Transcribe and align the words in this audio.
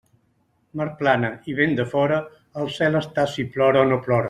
Mar 0.79 0.87
plana 1.01 1.29
i 1.53 1.55
vent 1.59 1.77
de 1.81 1.85
fora, 1.93 2.19
el 2.63 2.73
cel 2.79 3.01
està 3.03 3.29
si 3.35 3.49
plora 3.57 3.87
o 3.87 3.93
no 3.93 4.05
plora. 4.09 4.19